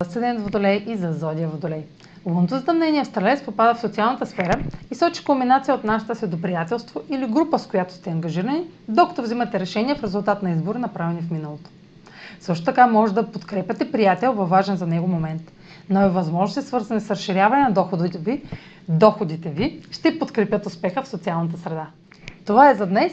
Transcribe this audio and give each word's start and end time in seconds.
Асцендент 0.00 0.40
Водолей 0.40 0.84
и 0.86 0.96
за 0.96 1.12
Зодия 1.12 1.48
Водолей. 1.48 1.84
Лунното 2.26 2.56
затъмнение 2.56 3.04
в 3.04 3.06
Стрелец 3.06 3.44
попада 3.44 3.74
в 3.74 3.80
социалната 3.80 4.26
сфера 4.26 4.64
и 4.90 4.94
сочи 4.94 5.24
кулминация 5.24 5.74
от 5.74 5.84
нашата 5.84 6.14
се 6.14 6.26
до 6.26 6.40
приятелство 6.40 7.00
или 7.08 7.26
група, 7.26 7.58
с 7.58 7.66
която 7.66 7.94
сте 7.94 8.10
ангажирани, 8.10 8.64
докато 8.88 9.22
взимате 9.22 9.60
решения 9.60 9.96
в 9.96 10.02
резултат 10.02 10.42
на 10.42 10.50
избори, 10.50 10.78
направени 10.78 11.20
в 11.20 11.30
миналото. 11.30 11.70
Също 12.40 12.64
така 12.64 12.86
може 12.86 13.14
да 13.14 13.32
подкрепяте 13.32 13.92
приятел 13.92 14.32
във 14.32 14.48
важен 14.48 14.76
за 14.76 14.86
него 14.86 15.06
момент. 15.06 15.42
Нови 15.90 16.14
възможности, 16.14 16.68
свързани 16.68 17.00
с 17.00 17.10
разширяване 17.10 17.62
на 17.62 17.70
доходите 17.70 18.18
ви, 18.18 18.42
доходите 18.88 19.48
ви, 19.48 19.82
ще 19.90 20.18
подкрепят 20.18 20.66
успеха 20.66 21.02
в 21.02 21.08
социалната 21.08 21.58
среда. 21.58 21.86
Това 22.46 22.70
е 22.70 22.74
за 22.74 22.86
днес. 22.86 23.12